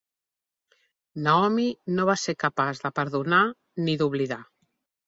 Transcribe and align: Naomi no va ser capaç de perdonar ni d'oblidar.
Naomi 1.27 1.67
no 1.99 2.09
va 2.11 2.17
ser 2.25 2.37
capaç 2.47 2.83
de 2.87 2.95
perdonar 3.03 3.45
ni 3.87 4.01
d'oblidar. 4.03 4.43